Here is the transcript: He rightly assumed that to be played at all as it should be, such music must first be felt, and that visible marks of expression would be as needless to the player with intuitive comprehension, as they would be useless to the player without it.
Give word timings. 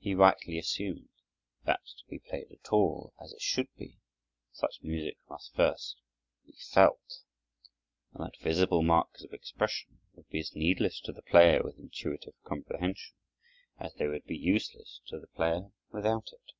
He 0.00 0.16
rightly 0.16 0.58
assumed 0.58 1.08
that 1.66 1.86
to 1.86 2.04
be 2.10 2.18
played 2.18 2.50
at 2.50 2.72
all 2.72 3.14
as 3.20 3.32
it 3.32 3.40
should 3.40 3.68
be, 3.76 4.00
such 4.50 4.82
music 4.82 5.18
must 5.30 5.54
first 5.54 5.98
be 6.44 6.56
felt, 6.72 7.20
and 8.12 8.24
that 8.24 8.36
visible 8.40 8.82
marks 8.82 9.22
of 9.22 9.32
expression 9.32 10.00
would 10.14 10.28
be 10.30 10.40
as 10.40 10.56
needless 10.56 11.00
to 11.02 11.12
the 11.12 11.22
player 11.22 11.62
with 11.62 11.78
intuitive 11.78 12.34
comprehension, 12.42 13.14
as 13.78 13.94
they 13.94 14.08
would 14.08 14.24
be 14.24 14.36
useless 14.36 15.00
to 15.06 15.20
the 15.20 15.28
player 15.28 15.70
without 15.92 16.30
it. 16.32 16.54